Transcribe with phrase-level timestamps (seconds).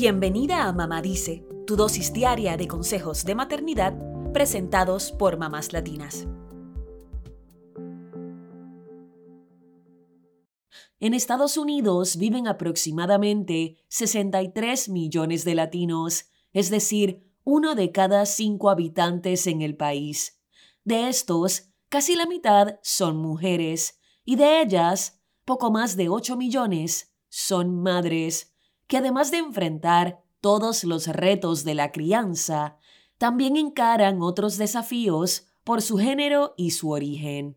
[0.00, 3.98] Bienvenida a Mamá Dice, tu dosis diaria de consejos de maternidad
[4.32, 6.28] presentados por mamás latinas.
[11.00, 18.70] En Estados Unidos viven aproximadamente 63 millones de latinos, es decir, uno de cada cinco
[18.70, 20.40] habitantes en el país.
[20.84, 27.16] De estos, casi la mitad son mujeres, y de ellas, poco más de 8 millones
[27.28, 28.54] son madres,
[28.88, 32.78] que además de enfrentar todos los retos de la crianza,
[33.18, 37.56] también encaran otros desafíos por su género y su origen.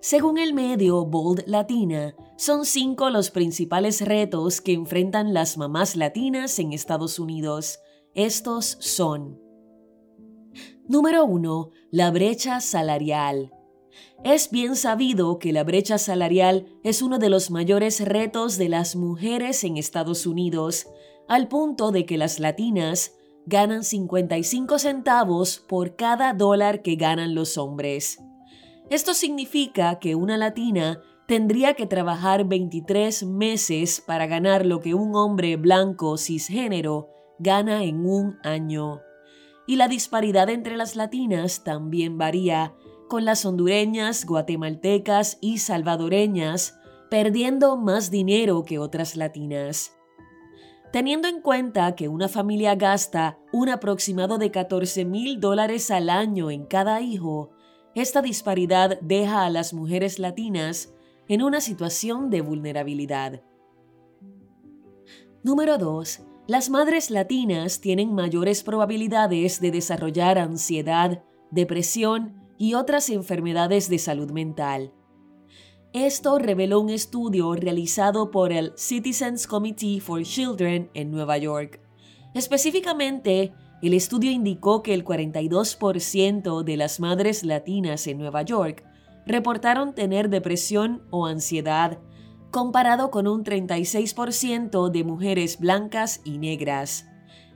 [0.00, 6.58] Según el medio Bold Latina, son cinco los principales retos que enfrentan las mamás latinas
[6.58, 7.80] en Estados Unidos.
[8.14, 9.40] Estos son
[10.88, 11.70] Número 1.
[11.92, 13.52] La brecha salarial.
[14.24, 18.96] Es bien sabido que la brecha salarial es uno de los mayores retos de las
[18.96, 20.86] mujeres en Estados Unidos,
[21.28, 23.14] al punto de que las latinas
[23.46, 28.18] ganan 55 centavos por cada dólar que ganan los hombres.
[28.90, 35.14] Esto significa que una latina tendría que trabajar 23 meses para ganar lo que un
[35.14, 39.00] hombre blanco cisgénero gana en un año.
[39.66, 42.74] Y la disparidad entre las latinas también varía,
[43.10, 46.78] con las hondureñas, guatemaltecas y salvadoreñas
[47.10, 49.96] perdiendo más dinero que otras latinas.
[50.92, 56.52] Teniendo en cuenta que una familia gasta un aproximado de 14 mil dólares al año
[56.52, 57.50] en cada hijo,
[57.96, 60.94] esta disparidad deja a las mujeres latinas
[61.26, 63.42] en una situación de vulnerabilidad.
[65.42, 66.22] Número 2.
[66.46, 74.32] Las madres latinas tienen mayores probabilidades de desarrollar ansiedad, depresión y otras enfermedades de salud
[74.32, 74.92] mental.
[75.94, 81.80] Esto reveló un estudio realizado por el Citizens Committee for Children en Nueva York.
[82.34, 88.84] Específicamente, el estudio indicó que el 42% de las madres latinas en Nueva York
[89.24, 91.98] reportaron tener depresión o ansiedad,
[92.50, 97.06] comparado con un 36% de mujeres blancas y negras.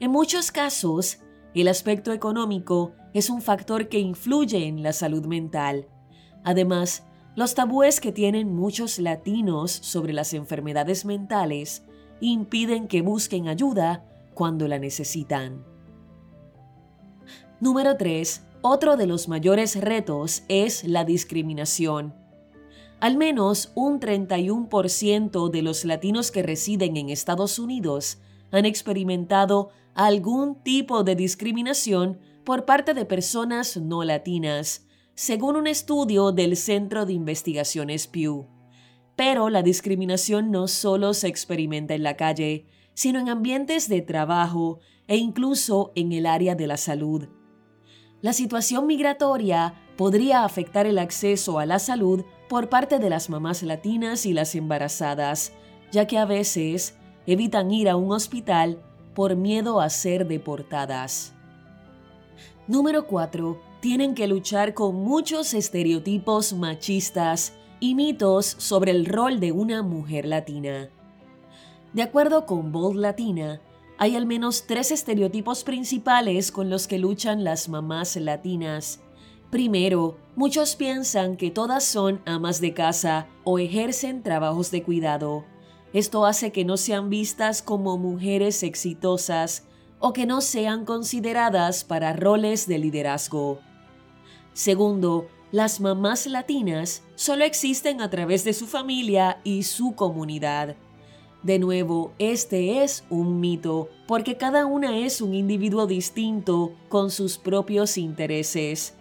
[0.00, 1.18] En muchos casos,
[1.60, 5.88] el aspecto económico es un factor que influye en la salud mental.
[6.44, 11.82] Además, los tabúes que tienen muchos latinos sobre las enfermedades mentales
[12.20, 15.64] impiden que busquen ayuda cuando la necesitan.
[17.60, 18.42] Número 3.
[18.60, 22.14] Otro de los mayores retos es la discriminación.
[23.00, 28.18] Al menos un 31% de los latinos que residen en Estados Unidos
[28.50, 36.32] han experimentado algún tipo de discriminación por parte de personas no latinas, según un estudio
[36.32, 38.46] del Centro de Investigaciones Pew.
[39.16, 44.80] Pero la discriminación no solo se experimenta en la calle, sino en ambientes de trabajo
[45.08, 47.28] e incluso en el área de la salud.
[48.20, 53.62] La situación migratoria podría afectar el acceso a la salud por parte de las mamás
[53.62, 55.52] latinas y las embarazadas,
[55.90, 58.78] ya que a veces evitan ir a un hospital
[59.14, 61.32] por miedo a ser deportadas.
[62.66, 63.60] Número 4.
[63.80, 70.26] Tienen que luchar con muchos estereotipos machistas y mitos sobre el rol de una mujer
[70.26, 70.90] latina.
[71.92, 73.60] De acuerdo con Bold Latina,
[73.98, 79.00] hay al menos tres estereotipos principales con los que luchan las mamás latinas.
[79.50, 85.44] Primero, muchos piensan que todas son amas de casa o ejercen trabajos de cuidado.
[85.92, 89.64] Esto hace que no sean vistas como mujeres exitosas
[89.98, 93.60] o que no sean consideradas para roles de liderazgo.
[94.52, 100.76] Segundo, las mamás latinas solo existen a través de su familia y su comunidad.
[101.42, 107.38] De nuevo, este es un mito, porque cada una es un individuo distinto con sus
[107.38, 108.94] propios intereses.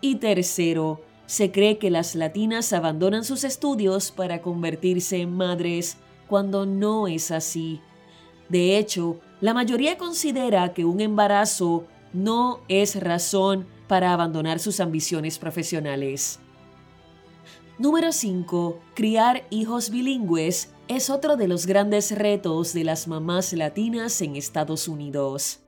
[0.00, 5.98] Y tercero, se cree que las latinas abandonan sus estudios para convertirse en madres,
[6.32, 7.82] cuando no es así.
[8.48, 15.38] De hecho, la mayoría considera que un embarazo no es razón para abandonar sus ambiciones
[15.38, 16.40] profesionales.
[17.78, 18.80] Número 5.
[18.94, 24.88] Criar hijos bilingües es otro de los grandes retos de las mamás latinas en Estados
[24.88, 25.60] Unidos.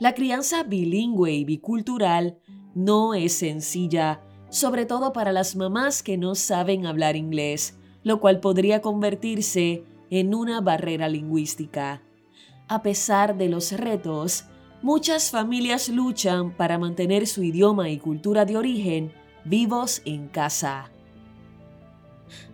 [0.00, 2.40] La crianza bilingüe y bicultural
[2.74, 7.78] no es sencilla, sobre todo para las mamás que no saben hablar inglés,
[8.08, 12.00] lo cual podría convertirse en una barrera lingüística.
[12.66, 14.46] A pesar de los retos,
[14.80, 19.12] muchas familias luchan para mantener su idioma y cultura de origen
[19.44, 20.90] vivos en casa.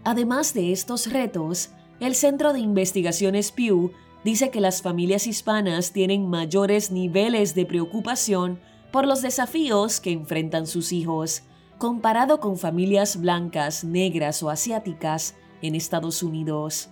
[0.02, 1.70] Además de estos retos,
[2.00, 3.92] el Centro de Investigaciones Pew
[4.24, 8.58] dice que las familias hispanas tienen mayores niveles de preocupación
[8.90, 11.44] por los desafíos que enfrentan sus hijos,
[11.78, 15.36] comparado con familias blancas, negras o asiáticas
[15.66, 16.88] en Estados Unidos.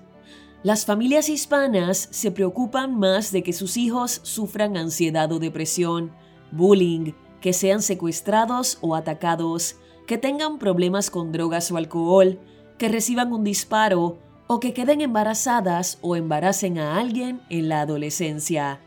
[0.63, 6.13] Las familias hispanas se preocupan más de que sus hijos sufran ansiedad o depresión,
[6.53, 9.77] bullying, que sean secuestrados o atacados,
[10.07, 12.39] que tengan problemas con drogas o alcohol,
[12.79, 18.81] que reciban un disparo o que queden embarazadas o embaracen a alguien en la adolescencia.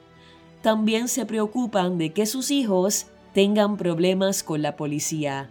[0.62, 5.50] También se preocupan de que sus hijos tengan problemas con la policía.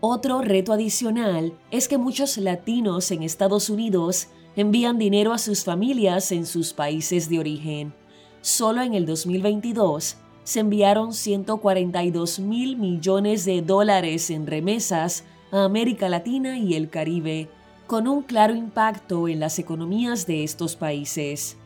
[0.00, 6.32] Otro reto adicional es que muchos latinos en Estados Unidos envían dinero a sus familias
[6.32, 7.94] en sus países de origen.
[8.40, 16.08] Solo en el 2022 se enviaron 142 mil millones de dólares en remesas a América
[16.08, 17.48] Latina y el Caribe,
[17.86, 21.56] con un claro impacto en las economías de estos países.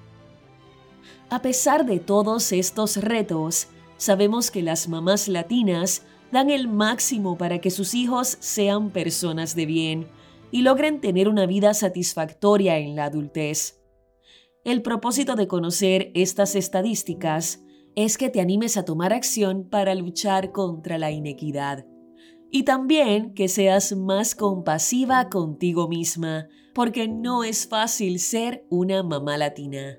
[1.31, 6.02] A pesar de todos estos retos, sabemos que las mamás latinas
[6.32, 10.08] dan el máximo para que sus hijos sean personas de bien
[10.50, 13.82] y logren tener una vida satisfactoria en la adultez.
[14.64, 17.62] El propósito de conocer estas estadísticas
[17.94, 21.87] es que te animes a tomar acción para luchar contra la inequidad
[22.50, 29.37] y también que seas más compasiva contigo misma, porque no es fácil ser una mamá
[29.37, 29.99] latina.